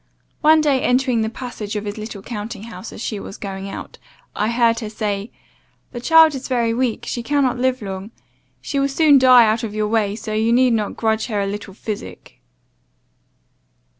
[0.41, 3.99] One day entering the passage of his little counting house, as she was going out,
[4.35, 5.31] I heard her say,
[5.91, 8.09] 'The child is very weak; she cannot live long,
[8.59, 11.45] she will soon die out of your way, so you need not grudge her a
[11.45, 12.41] little physic.